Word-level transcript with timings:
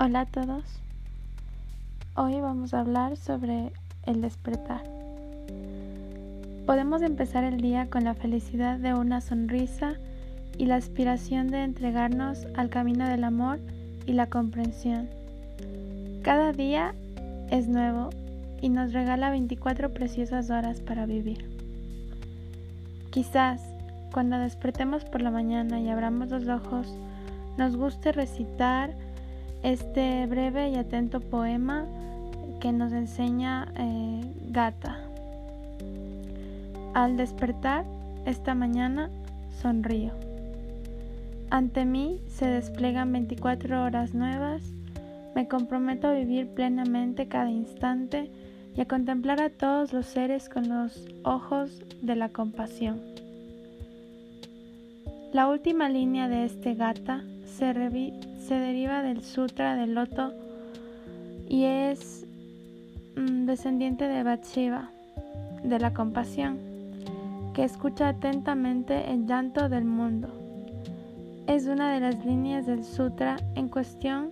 Hola 0.00 0.22
a 0.22 0.26
todos. 0.26 0.64
Hoy 2.16 2.40
vamos 2.40 2.74
a 2.74 2.80
hablar 2.80 3.16
sobre 3.16 3.70
el 4.06 4.22
despertar. 4.22 4.82
Podemos 6.66 7.00
empezar 7.00 7.44
el 7.44 7.60
día 7.60 7.88
con 7.88 8.02
la 8.02 8.14
felicidad 8.14 8.76
de 8.78 8.92
una 8.92 9.20
sonrisa 9.20 9.94
y 10.58 10.66
la 10.66 10.74
aspiración 10.74 11.46
de 11.52 11.62
entregarnos 11.62 12.44
al 12.56 12.70
camino 12.70 13.08
del 13.08 13.22
amor 13.22 13.60
y 14.04 14.14
la 14.14 14.26
comprensión. 14.26 15.08
Cada 16.22 16.50
día 16.50 16.92
es 17.52 17.68
nuevo 17.68 18.10
y 18.60 18.70
nos 18.70 18.92
regala 18.92 19.30
24 19.30 19.94
preciosas 19.94 20.50
horas 20.50 20.80
para 20.80 21.06
vivir. 21.06 21.48
Quizás 23.10 23.62
cuando 24.12 24.38
despertemos 24.38 25.04
por 25.04 25.22
la 25.22 25.30
mañana 25.30 25.80
y 25.80 25.88
abramos 25.88 26.30
los 26.30 26.48
ojos, 26.48 26.92
nos 27.56 27.76
guste 27.76 28.10
recitar 28.10 28.92
este 29.64 30.26
breve 30.26 30.68
y 30.68 30.76
atento 30.76 31.20
poema 31.20 31.86
que 32.60 32.70
nos 32.70 32.92
enseña 32.92 33.72
eh, 33.76 34.20
Gata. 34.50 35.00
Al 36.92 37.16
despertar 37.16 37.84
esta 38.26 38.54
mañana 38.54 39.10
sonrío. 39.60 40.12
Ante 41.50 41.86
mí 41.86 42.20
se 42.28 42.46
despliegan 42.46 43.10
24 43.12 43.82
horas 43.82 44.14
nuevas. 44.14 44.62
Me 45.34 45.48
comprometo 45.48 46.08
a 46.08 46.12
vivir 46.12 46.48
plenamente 46.48 47.26
cada 47.26 47.50
instante 47.50 48.30
y 48.76 48.82
a 48.82 48.86
contemplar 48.86 49.40
a 49.40 49.50
todos 49.50 49.92
los 49.92 50.06
seres 50.06 50.48
con 50.48 50.68
los 50.68 51.08
ojos 51.24 51.82
de 52.02 52.16
la 52.16 52.28
compasión. 52.28 53.00
La 55.32 55.48
última 55.48 55.88
línea 55.88 56.28
de 56.28 56.44
este 56.44 56.74
gata 56.74 57.24
se, 57.46 57.72
se 58.44 58.56
deriva 58.56 59.02
del 59.02 59.22
Sutra 59.22 59.74
del 59.74 59.94
Loto 59.94 60.34
y 61.48 61.64
es 61.64 62.26
mm, 63.16 63.46
descendiente 63.46 64.06
de 64.06 64.22
Bathsheba, 64.22 64.90
de 65.62 65.78
la 65.78 65.94
compasión, 65.94 66.58
que 67.54 67.64
escucha 67.64 68.08
atentamente 68.08 69.10
el 69.10 69.26
llanto 69.26 69.70
del 69.70 69.86
mundo. 69.86 70.28
Es 71.46 71.66
una 71.66 71.94
de 71.94 72.00
las 72.00 72.22
líneas 72.26 72.66
del 72.66 72.84
Sutra 72.84 73.38
en 73.54 73.70
cuestión. 73.70 74.30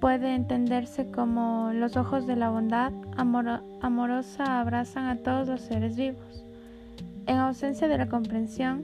Puede 0.00 0.34
entenderse 0.34 1.10
como 1.10 1.72
los 1.74 1.98
ojos 1.98 2.26
de 2.26 2.36
la 2.36 2.48
bondad 2.48 2.90
amorosa 3.18 4.60
abrazan 4.60 5.04
a 5.08 5.16
todos 5.16 5.46
los 5.46 5.60
seres 5.60 5.94
vivos. 5.94 6.42
En 7.26 7.36
ausencia 7.36 7.86
de 7.86 7.98
la 7.98 8.08
comprensión, 8.08 8.82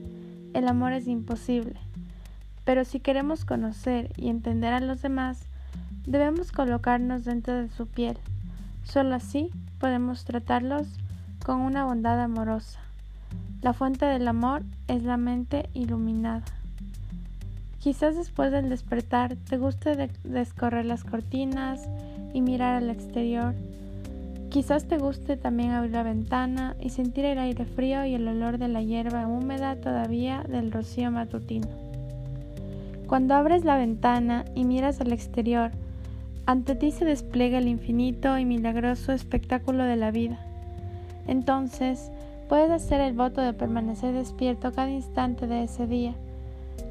el 0.53 0.67
amor 0.67 0.93
es 0.93 1.07
imposible. 1.07 1.79
Pero 2.67 2.83
si 2.83 2.99
queremos 2.99 3.45
conocer 3.45 4.11
y 4.17 4.27
entender 4.27 4.73
a 4.73 4.81
los 4.81 5.01
demás, 5.01 5.39
debemos 6.05 6.51
colocarnos 6.51 7.23
dentro 7.23 7.53
de 7.55 7.69
su 7.69 7.87
piel. 7.87 8.17
Solo 8.83 9.15
así 9.15 9.51
podemos 9.79 10.25
tratarlos 10.25 10.85
con 11.45 11.61
una 11.61 11.85
bondad 11.85 12.19
amorosa. 12.19 12.81
La 13.61 13.71
fuente 13.71 14.05
del 14.05 14.27
amor 14.27 14.63
es 14.89 15.03
la 15.03 15.15
mente 15.15 15.69
iluminada. 15.73 16.43
Quizás 17.79 18.17
después 18.17 18.51
del 18.51 18.67
despertar 18.67 19.37
te 19.37 19.57
guste 19.57 20.09
descorrer 20.25 20.83
las 20.83 21.05
cortinas 21.05 21.87
y 22.33 22.41
mirar 22.41 22.83
al 22.83 22.89
exterior. 22.89 23.55
Quizás 24.49 24.89
te 24.89 24.97
guste 24.97 25.37
también 25.37 25.71
abrir 25.71 25.93
la 25.93 26.03
ventana 26.03 26.75
y 26.81 26.89
sentir 26.89 27.23
el 27.23 27.39
aire 27.39 27.63
frío 27.63 28.03
y 28.03 28.15
el 28.15 28.27
olor 28.27 28.57
de 28.57 28.67
la 28.67 28.81
hierba 28.81 29.25
húmeda 29.25 29.77
todavía 29.77 30.43
del 30.43 30.73
rocío 30.73 31.11
matutino. 31.11 31.86
Cuando 33.07 33.35
abres 33.35 33.63
la 33.63 33.77
ventana 33.77 34.43
y 34.53 34.65
miras 34.65 34.99
al 34.99 35.13
exterior, 35.13 35.71
ante 36.45 36.75
ti 36.75 36.91
se 36.91 37.05
despliega 37.05 37.57
el 37.57 37.69
infinito 37.69 38.37
y 38.37 38.43
milagroso 38.43 39.13
espectáculo 39.13 39.85
de 39.85 39.95
la 39.95 40.11
vida. 40.11 40.37
Entonces, 41.25 42.11
puedes 42.49 42.69
hacer 42.69 42.99
el 42.99 43.13
voto 43.13 43.39
de 43.39 43.53
permanecer 43.53 44.13
despierto 44.13 44.73
cada 44.73 44.89
instante 44.89 45.47
de 45.47 45.63
ese 45.63 45.87
día, 45.87 46.15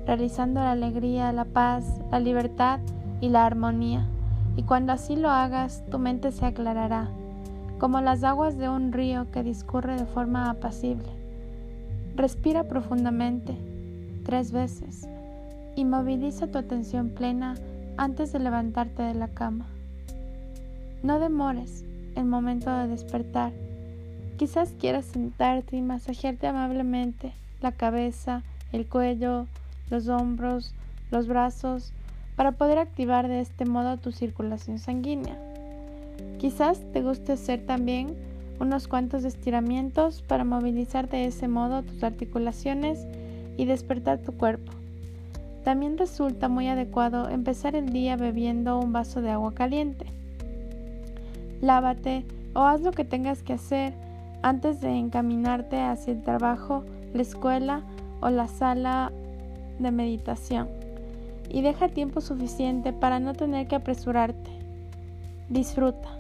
realizando 0.07 0.61
la 0.61 0.73
alegría, 0.73 1.33
la 1.33 1.45
paz, 1.45 1.85
la 2.11 2.19
libertad 2.19 2.81
y 3.21 3.29
la 3.29 3.45
armonía. 3.45 4.07
Y 4.57 4.63
cuando 4.63 4.95
así 4.95 5.17
lo 5.17 5.29
hagas, 5.29 5.85
tu 5.91 5.99
mente 5.99 6.33
se 6.33 6.47
aclarará, 6.47 7.11
como 7.79 8.01
las 8.01 8.25
aguas 8.25 8.57
de 8.57 8.71
un 8.71 8.93
río 8.93 9.31
que 9.33 9.43
discurre 9.43 9.97
de 9.97 10.07
forma 10.07 10.49
apacible. 10.49 11.09
Respira 12.15 12.65
profundamente, 12.65 13.55
tres 14.25 14.51
veces 14.51 15.11
y 15.77 15.85
moviliza 15.85 16.49
tu 16.49 16.59
atención 16.59 17.11
plena 17.11 17.55
antes 17.97 18.33
de 18.33 18.41
levantarte 18.41 19.03
de 19.03 19.15
la 19.15 19.29
cama. 19.29 19.67
No 21.03 21.21
demores 21.21 21.85
el 22.17 22.25
momento 22.25 22.75
de 22.77 22.89
despertar. 22.89 23.53
Quizás 24.39 24.73
quieras 24.81 25.05
sentarte 25.05 25.77
y 25.77 25.83
masajearte 25.83 26.47
amablemente 26.47 27.33
la 27.61 27.73
cabeza, 27.73 28.43
el 28.73 28.87
cuello, 28.87 29.47
los 29.91 30.09
hombros, 30.09 30.75
los 31.11 31.29
brazos, 31.29 31.93
para 32.35 32.53
poder 32.53 32.79
activar 32.79 33.29
de 33.29 33.41
este 33.41 33.65
modo 33.65 33.97
tu 33.99 34.13
circulación 34.13 34.79
sanguínea. 34.79 35.39
Quizás 36.39 36.81
te 36.93 37.03
guste 37.03 37.33
hacer 37.33 37.65
también 37.65 38.15
unos 38.61 38.89
cuantos 38.89 39.25
estiramientos 39.25 40.23
para 40.23 40.45
movilizar 40.45 41.09
de 41.09 41.27
ese 41.27 41.49
modo 41.49 41.83
tus 41.83 42.03
articulaciones 42.03 43.07
y 43.57 43.65
despertar 43.65 44.19
tu 44.19 44.33
cuerpo. 44.33 44.76
También 45.67 45.99
resulta 45.99 46.49
muy 46.49 46.69
adecuado 46.69 47.29
empezar 47.29 47.75
el 47.75 47.89
día 47.89 48.17
bebiendo 48.17 48.79
un 48.79 48.93
vaso 48.93 49.21
de 49.21 49.31
agua 49.31 49.53
caliente. 49.53 50.07
Lávate 51.61 52.25
o 52.55 52.61
haz 52.61 52.83
lo 52.83 52.93
que 52.93 53.05
tengas 53.05 53.43
que 53.43 53.55
hacer 53.55 53.93
antes 54.43 54.81
de 54.81 54.97
encaminarte 54.97 55.81
hacia 55.81 56.13
el 56.13 56.23
trabajo, 56.23 56.85
la 57.13 57.23
escuela 57.23 57.83
o 58.21 58.31
la 58.31 58.47
sala 58.47 59.11
de 59.81 59.91
meditación. 59.91 60.69
Y 61.49 61.63
deja 61.63 61.89
tiempo 61.89 62.21
suficiente 62.21 62.93
para 62.93 63.19
no 63.19 63.35
tener 63.35 63.67
que 63.67 63.75
apresurarte. 63.75 64.51
Disfruta. 65.49 66.11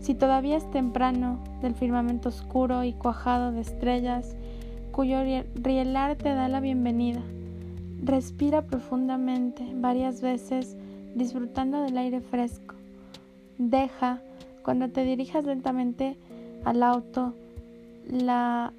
Si 0.00 0.14
todavía 0.14 0.56
es 0.56 0.70
temprano 0.70 1.40
del 1.60 1.74
firmamento 1.74 2.30
oscuro 2.30 2.84
y 2.84 2.94
cuajado 2.94 3.52
de 3.52 3.60
estrellas, 3.60 4.34
cuyo 4.92 5.18
rielar 5.56 6.16
te 6.16 6.30
da 6.30 6.48
la 6.48 6.60
bienvenida. 6.60 7.20
Respira 8.04 8.62
profundamente 8.62 9.64
varias 9.76 10.20
veces 10.20 10.76
disfrutando 11.14 11.82
del 11.82 11.96
aire 11.96 12.20
fresco. 12.20 12.74
Deja, 13.58 14.20
cuando 14.64 14.88
te 14.88 15.04
dirijas 15.04 15.44
lentamente 15.44 16.16
al 16.64 16.82
auto, 16.82 17.32
la 18.10 18.72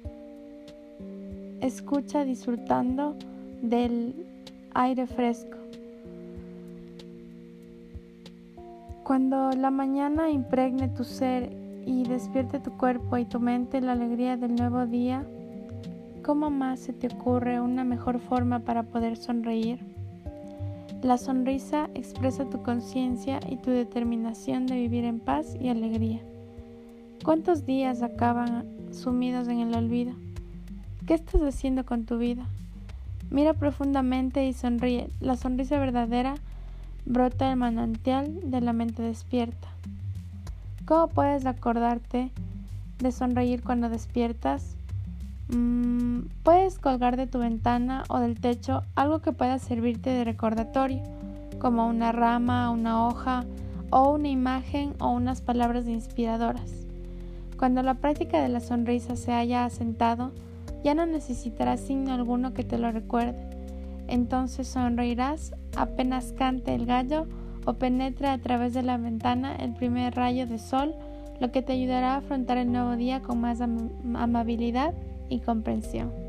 escucha 1.62 2.24
disfrutando 2.24 3.16
del 3.62 4.14
aire 4.74 5.06
fresco. 5.06 5.56
Cuando 9.04 9.50
la 9.52 9.70
mañana 9.70 10.30
impregne 10.30 10.88
tu 10.88 11.04
ser 11.04 11.50
y 11.86 12.04
despierte 12.04 12.58
tu 12.58 12.76
cuerpo 12.76 13.16
y 13.16 13.24
tu 13.24 13.40
mente 13.40 13.80
la 13.80 13.92
alegría 13.92 14.36
del 14.36 14.54
nuevo 14.54 14.86
día, 14.86 15.26
¿Cómo 16.24 16.48
más 16.48 16.80
se 16.80 16.94
te 16.94 17.08
ocurre 17.08 17.60
una 17.60 17.84
mejor 17.84 18.18
forma 18.18 18.60
para 18.60 18.84
poder 18.84 19.18
sonreír? 19.18 19.78
La 21.02 21.18
sonrisa 21.18 21.90
expresa 21.94 22.48
tu 22.48 22.62
conciencia 22.62 23.40
y 23.46 23.56
tu 23.56 23.70
determinación 23.70 24.66
de 24.66 24.76
vivir 24.76 25.04
en 25.04 25.20
paz 25.20 25.54
y 25.60 25.68
alegría. 25.68 26.22
¿Cuántos 27.22 27.66
días 27.66 28.00
acaban 28.00 28.64
sumidos 28.90 29.48
en 29.48 29.60
el 29.60 29.74
olvido? 29.74 30.14
¿Qué 31.06 31.12
estás 31.12 31.42
haciendo 31.42 31.84
con 31.84 32.06
tu 32.06 32.16
vida? 32.16 32.46
Mira 33.28 33.52
profundamente 33.52 34.46
y 34.46 34.54
sonríe. 34.54 35.10
La 35.20 35.36
sonrisa 35.36 35.78
verdadera 35.78 36.36
brota 37.04 37.50
del 37.50 37.58
manantial 37.58 38.50
de 38.50 38.62
la 38.62 38.72
mente 38.72 39.02
despierta. 39.02 39.68
¿Cómo 40.86 41.08
puedes 41.08 41.44
acordarte 41.44 42.30
de 42.98 43.12
sonreír 43.12 43.62
cuando 43.62 43.90
despiertas? 43.90 44.78
Mm, 45.48 45.93
puedes 46.44 46.78
colgar 46.78 47.16
de 47.16 47.26
tu 47.26 47.38
ventana 47.38 48.04
o 48.08 48.20
del 48.20 48.38
techo 48.38 48.82
algo 48.94 49.20
que 49.20 49.32
pueda 49.32 49.58
servirte 49.58 50.10
de 50.10 50.24
recordatorio, 50.24 51.02
como 51.58 51.88
una 51.88 52.12
rama, 52.12 52.70
una 52.70 53.06
hoja 53.06 53.44
o 53.90 54.10
una 54.10 54.28
imagen 54.28 54.94
o 55.00 55.08
unas 55.08 55.40
palabras 55.40 55.88
inspiradoras. 55.88 56.86
Cuando 57.58 57.82
la 57.82 57.94
práctica 57.94 58.42
de 58.42 58.50
la 58.50 58.60
sonrisa 58.60 59.16
se 59.16 59.32
haya 59.32 59.64
asentado, 59.64 60.32
ya 60.84 60.94
no 60.94 61.06
necesitarás 61.06 61.80
signo 61.80 62.12
alguno 62.12 62.52
que 62.52 62.62
te 62.62 62.76
lo 62.76 62.92
recuerde. 62.92 63.48
Entonces 64.06 64.68
sonreirás 64.68 65.54
apenas 65.76 66.34
cante 66.36 66.74
el 66.74 66.84
gallo 66.84 67.26
o 67.64 67.74
penetre 67.74 68.28
a 68.28 68.36
través 68.36 68.74
de 68.74 68.82
la 68.82 68.98
ventana 68.98 69.56
el 69.56 69.72
primer 69.72 70.14
rayo 70.14 70.46
de 70.46 70.58
sol, 70.58 70.94
lo 71.40 71.50
que 71.50 71.62
te 71.62 71.72
ayudará 71.72 72.14
a 72.14 72.18
afrontar 72.18 72.58
el 72.58 72.70
nuevo 72.70 72.96
día 72.96 73.22
con 73.22 73.40
más 73.40 73.62
amabilidad 73.62 74.92
y 75.30 75.40
comprensión. 75.40 76.23